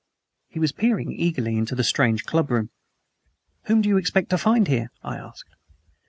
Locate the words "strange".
1.83-2.25